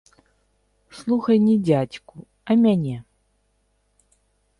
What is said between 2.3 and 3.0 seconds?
а мяне.